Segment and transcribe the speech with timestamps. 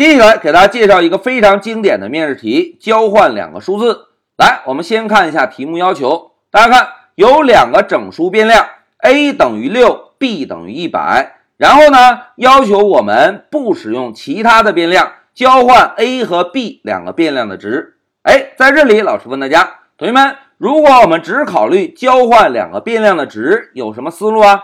[0.00, 4.06] 接下来给大家介绍一个非常经典的面试题，交换两个数字。
[4.38, 6.30] 来，我们先看一下题目要求。
[6.50, 8.66] 大家看，有两个整数变量
[9.02, 11.40] ，a 等于六，b 等于一百。
[11.58, 17.98] 然后呢，要求我们不使用其他的变量，交换 a 和 b 两个变量的值。
[18.22, 24.62] 哎，在这里，老师问大家，同学们，如果我们只考虑交换两个变量的值，有什么思路啊？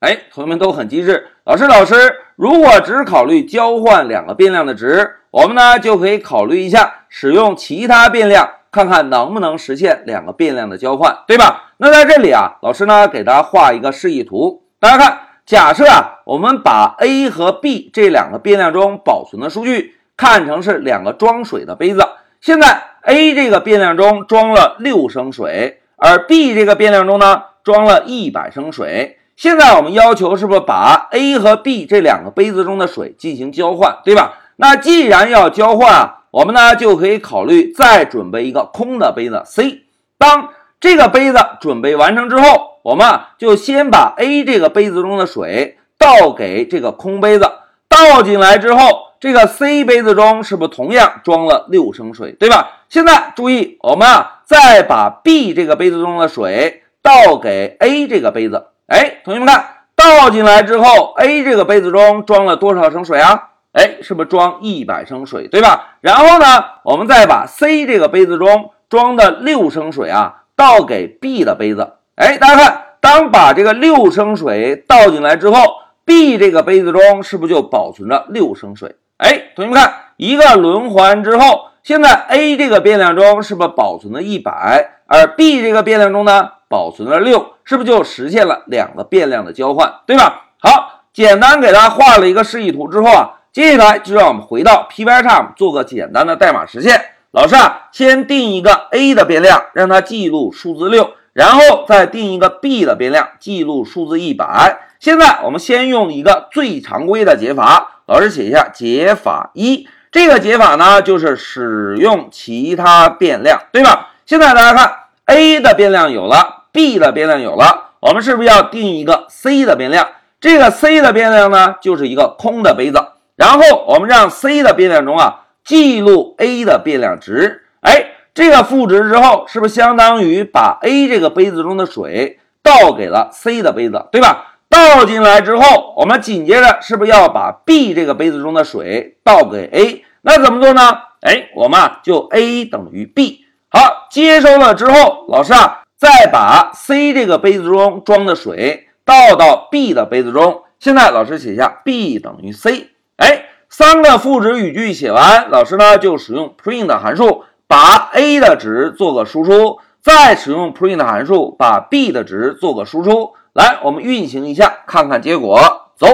[0.00, 1.28] 哎，同学们都很机智。
[1.44, 1.94] 老师，老师，
[2.36, 11.72] 如果只考虑交换两个变量的值，我们呢就可以考虑一下使用其他变量，看看能不能实现两个变量的交换，对吧？
[11.78, 14.64] 那在这里啊，老师呢给大家画一个示意图。
[14.78, 22.06] 大家看，假设啊，我们把 a 和 b 这两个变量中保存的数据看成是两个装水的杯子。
[22.42, 29.18] 现在 a 这个变量中装了六升水，而 b 这个变量中呢装了一百升水。
[29.36, 34.38] 现在我们要求是不是把 A 和 B 这两个杯子中的水进行交换，对吧？
[34.56, 39.82] 那既然要交换，我们呢就可以考虑再准备一个空的杯子 C。
[40.16, 40.48] 当
[40.80, 47.44] 这个杯子准备完成之后，我们就先把 A 这个杯子中的水倒给这个空杯子，
[47.90, 52.84] 倒进来之后，这个 C 杯子中是不是同样装了六升水，对吧？
[52.88, 58.68] 现在注意，我们啊再把 B 这个杯子中的水倒给 A 这个杯子。
[58.86, 59.64] 哎，同学们看，
[59.96, 63.50] 倒进来之后，A 这个杯子中装了多少升水啊？
[63.72, 65.96] 哎，是不是装一百升水，对吧？
[66.00, 71.94] 然后呢，我们再把 C 这个杯子中装的六升水啊，倒给 B 的杯子。
[72.14, 75.58] 哎，大家看，当把这个六升水倒进来之后
[76.04, 78.94] ，B 这个杯子中是不是就保存着六升水？
[79.18, 86.52] 哎，同学们看，一个轮环之后，现在 A 这个变量中是不是保存了一百，而 B 这个变量中呢？
[86.68, 90.46] 保存了六，是不是就实现了两个变量的交换，对吧？
[90.58, 97.00] 好，简单给大家画了一个示意图之后啊，接下来就让我们回到 Pycharm 做个简单的代码实现。
[97.30, 104.78] 老师啊，先定一个 a 的变量，让它记录数字六，然后再定一个 b 的变量，记录数字一百。
[104.98, 109.88] 现在我们先用一个最常规的解法，老师写一下解法一。
[110.10, 114.10] 这个解法呢，就是使用其他变量，对吧？
[114.24, 114.92] 现在大家看。
[115.26, 120.06] a 的变量有了，b 的变量有了，我们是不是要定一个 c 的变量？
[120.38, 123.02] 这个 c 的变量呢，就是一个空的杯子。
[123.34, 127.62] 然后我们让 c 的变量中啊记录 a 的变量值。
[127.80, 134.52] 哎，这个赋值之后，是不是相当于把 a 这个杯子中的水倒给了 c 的杯子，对吧？
[134.68, 140.04] 倒进来之后，我们紧接着是不是要把 b 这个杯子中的水倒给 a？
[140.20, 140.98] 那怎么做呢？
[141.22, 143.46] 哎，我们啊就 a 等于 b。
[143.70, 150.62] 好，接收了之后，老师啊，再把 C 这个杯子中装的水倒到 B 的杯子中。
[150.78, 152.90] 现在老师写下 B 等于 C。
[153.16, 163.32] 哎，三个赋值语句写完，老师呢就使用 print 函数把 A 的值做个输出，再使用 print 函数把 B 的值做个输出。
[163.52, 165.58] 来，我们运行一下，看看结果。
[165.96, 166.06] 走，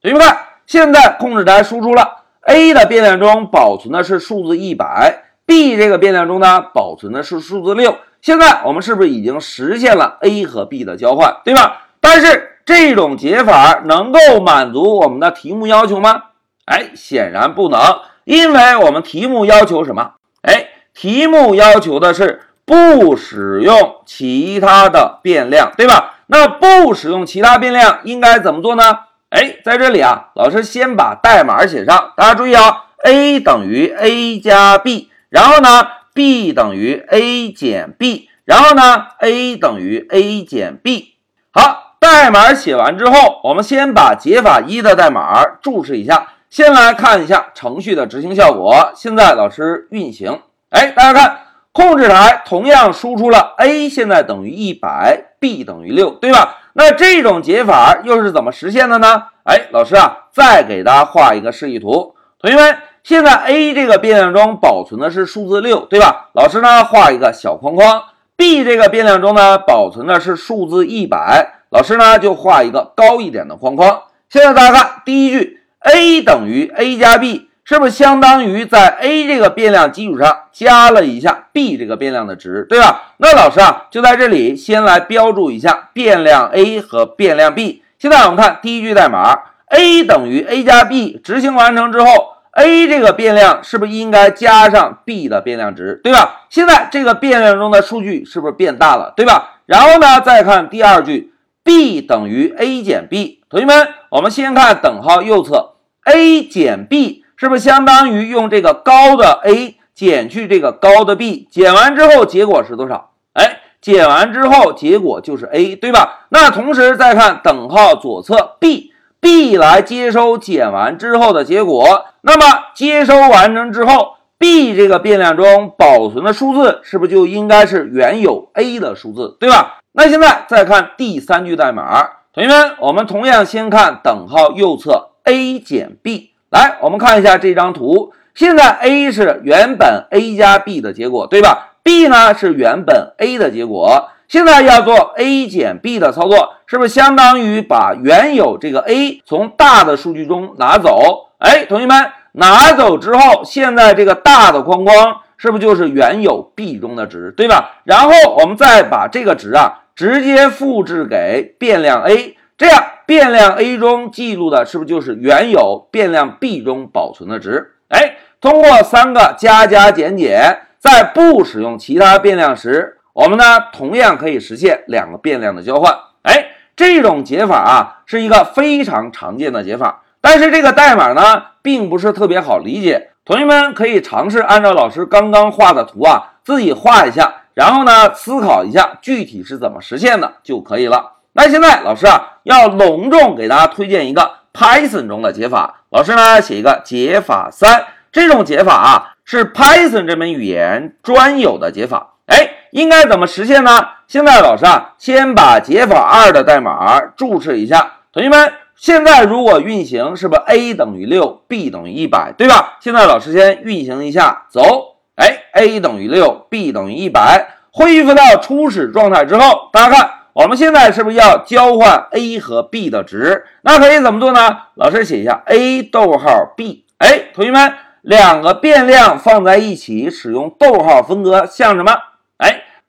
[0.00, 5.24] 同学们看，现在控制台输出了 A 的变量中保存的是数字一百。
[5.44, 7.94] b 这个变量中呢，保存的是数字六。
[8.20, 11.86] 现在我们是不是已经实现了 a 和 b 的交换，对吧？
[12.00, 16.22] 但是这种解法能够满足我们的题目要求吗？
[16.64, 17.80] 哎，显然不能，
[18.24, 20.12] 因为我们题目要求什么？
[20.42, 26.14] 哎，题目要求的是不使用其他的变量，对吧？
[26.26, 28.82] 那不使用其他变量应该怎么做呢？
[29.30, 35.10] 哎，在这里啊，老师先把代码写上，大家注意啊，a 等于 a 加 b。
[35.28, 41.16] 然后呢，b 等于 a 减 b，然后呢，a 等于 a 减 b。
[41.52, 46.28] 好，代码写完之后，我们先把解法一的代码注释一下。
[46.48, 48.92] 先来看一下程序的执行效果。
[48.94, 50.40] 现在老师运行，
[50.70, 51.38] 哎，大家看，
[51.72, 56.56] 控制台同样输出了 a 现在等于一百，b 等于六，对吧？
[56.72, 59.24] 那这种解法又是怎么实现的呢？
[59.44, 62.78] 哎，老师啊，再给大家画一个示意图，同学们。
[63.06, 66.30] 现在 a 这个变量中保存的是数字六，对吧？
[66.32, 68.02] 老师呢画一个小框框。
[68.34, 74.02] b 这个变量中呢保存的是数字一百，老师呢就画一个高一点的框框。
[74.28, 83.12] 现在大家看第一句，a 等于 a 加 b，是不是相当于在 a 这个变量基础上加了一下 b 这个变量的值，对吧？
[83.18, 87.84] 那老师啊就在这里先来标注一下变量 a 和变量 b。
[88.00, 92.32] 现在我们看第一句代码，a 等于 a 加 b，执行完成之后。
[92.56, 96.46] A 这个变量是不是应该加上 b 的变量值，对吧？
[96.48, 99.60] 现在这个变量中的数据是不是变大了，对吧？
[99.66, 103.42] 然后呢，再看第二句，b 等于 a 减 b。
[103.50, 105.74] 同学们，我们先看等号右侧
[106.04, 113.10] ，a 减 b 是不是相当于用这个高的 a 减去这个高的 b，减完之后结果是多少？
[113.34, 116.26] 哎，减完之后结果就是 a，对吧？
[116.30, 118.92] 那同时再看等号左侧 b
[119.26, 124.14] b 来接收减完之后的结果，那么接收完成之后。
[124.38, 129.78] b 这个变量中保存的数字是不是就应该是原有 a 的数字，对吧？
[129.92, 136.30] 那现在再看第三句代码，同学们，我们同样先看等号右侧 a 减 b。
[136.50, 151.28] 来，我们看一下这张图，现在 a 是原本 a 加 b 的结果，对吧？b 呢是原本 a 的结果，现在要做 a 减 b 的操作，是不是相当于把原有这个 a 从大的数据中拿走？
[151.38, 152.06] 哎，同学们。
[152.38, 157.80] 拿走之后，现在这个大的框框是不是就是原有 b 中的值，对吧？
[157.84, 167.72] 然后我们再把这个值啊直接复制给变量 a，这样变量 a 中记录的是不是就是原有变量 b 中保存的值？
[167.88, 175.96] 哎，通过三个加加减减，在不使用其他变量时，我们呢同样可以实现两个变量的交换。
[176.20, 180.02] 哎，这种解法啊是一个非常常见的解法。
[180.20, 183.12] 但是这个代码呢，并不是特别好理解。
[183.24, 191.12] 同学们可以尝试按照老师刚刚画的图啊，自己画一下，然后呢，思考一下具体是怎么实现的就可以了。
[191.32, 195.84] 那现在老师啊，要隆重给大家推荐一个 Python 中的解法。
[195.88, 202.16] 老师呢，写一个解法三，这种解法啊，是 Python 这门语言专有的解法。
[202.26, 203.70] 哎，应该怎么实现呢？
[204.06, 208.52] 现在老师啊，先把解法二的代码注释一下，同学们。
[208.78, 212.76] 现在如果运行，是不是 a 等于六，b 等于一百，对吧？
[212.78, 223.46] 现在老师先运行一下，走，哎，a 等于六，b 等于一百，恢复到初始状态之后，大家看，我们现在是不是要交换 a 和 b 的值？
[223.62, 224.58] 那可以怎么做呢？
[224.74, 227.72] 老师写一下 a 逗号 b，哎，同学们，
[228.02, 231.96] 两个变量放在一起，使用逗号分割，像什么？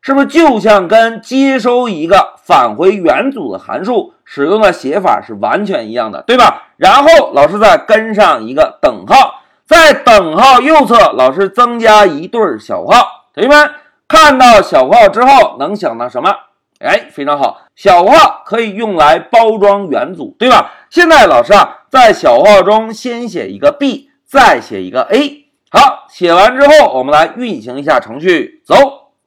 [0.07, 6.69] 是不是就像跟接收一个返回元组的函数使用的写法是完全一样的，对吧？
[6.77, 13.25] 然后老师再跟上一个等号，在等号右侧，老师增加一对小号。
[13.33, 13.69] 同学们
[14.07, 16.33] 看到小号之后，能想到什么？
[16.80, 20.71] 哎，非常好，小号可以用来包装元组，对吧？
[20.89, 25.50] 现在老师啊，在小号中先写一个 b，再写一个 a。
[25.69, 28.74] 好，写完之后，我们来运行一下程序，走，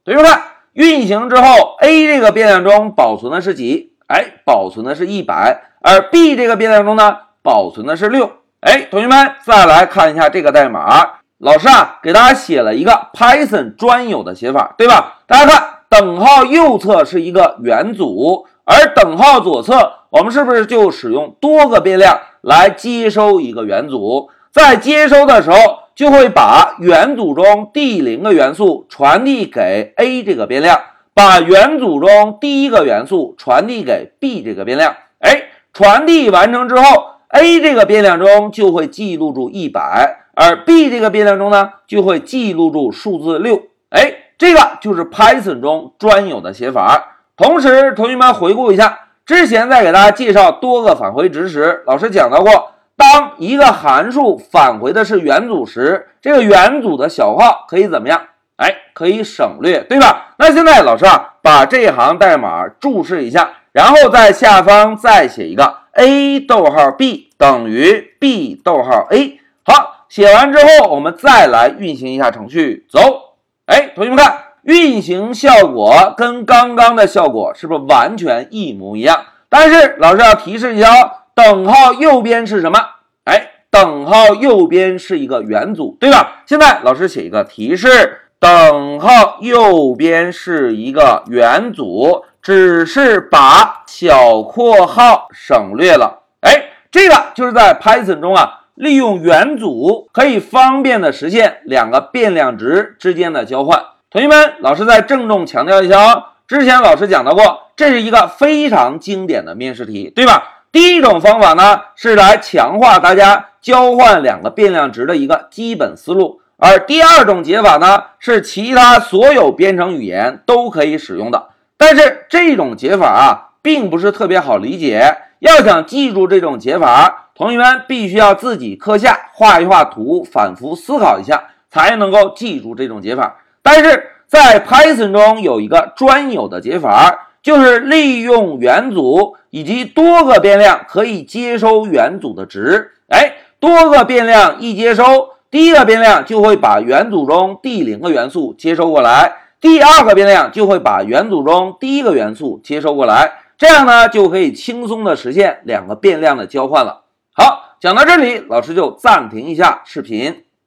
[0.07, 0.43] 同学们看。
[0.73, 3.93] 运行之后，a 这个变量中保存的是几？
[4.07, 8.31] 哎，保存的是一百，而 b 这个变量中呢，保存的是六。
[8.61, 15.19] 哎，同学们再来看一下这个代码，老师啊给大家写了一个 Python 专有的写法，对吧？
[15.27, 24.31] 大家看，等号右侧是一个元组，而等号左侧，我们是不是就使用多个变量来接收一个元组？
[24.53, 25.57] 在接收的时候。
[25.95, 30.81] 就会把元组中第零个元素传递给 a 这个变量，
[31.13, 34.97] 把元组中第一个元素传递给 b 这个变量。
[35.19, 43.61] 哎，传递完成之后，a 这个变量中就会记录住一百，而 b 这个变量中呢就会记录住数字六。
[43.91, 47.19] 哎，这个就是 Python 中专有的写法。
[47.37, 52.73] 同时，同学们回顾一下之前在给大家介绍多个返回值时，老师讲到过。
[53.01, 58.21] 当一个函数返回的是元组时，这个元组的小号可以怎么样？
[58.57, 60.35] 哎，可以省略，对吧？
[60.37, 69.41] 那现在老师啊，把这行代码注释一下，然后在下方再写一个 a 逗号 b 等于 b 逗号 a。
[69.65, 73.37] 好，写完之后，我们再来运行一下程序，走。
[73.65, 79.25] 哎，同学们看，运行效果跟刚刚的效果是不是完全一模一样？
[79.49, 81.13] 但是老师要提示一下哦。
[81.43, 82.79] 等号右边是什么？
[83.25, 86.43] 哎，等号右边是一个元组，对吧？
[86.45, 96.25] 现在老师写一个提示：等号右边是一个元组，只是把小括号省略了。
[96.43, 103.83] 哎，这个就是在 Python 中啊，利用元组可以方便的实现两个变量值之间的交换。
[104.11, 110.59] 同学们，老师再郑重强调一下哦，之前老师讲到过，这是一个非常经典的面试题，对吧？
[110.73, 121.49] 第一种方法呢，是来强化大家交换两个变量值的一个基本思路，而第二种解法呢，是其他所有编程语言都可以使用的。
[121.77, 125.17] 但是这种解法啊，并不是特别好理解。
[125.41, 133.39] 要想记住这种解法，同学们必须要自己课下画一画图，反复思考一下，才能够记住这种解法。
[133.61, 137.27] 但是在 Python 中有一个专有的解法。
[137.43, 157.05] 就是利用元组以及多个变量可以接收元组的值，哎，多个变量一接收，第一个变量就会把元组中第零个元素接收过来，第二个变量就会把元组中第一个元素接收过来，这样呢就可以轻松的实现两个变量的交换了。
[157.33, 160.45] 好，讲到这里，老师就暂停一下视频。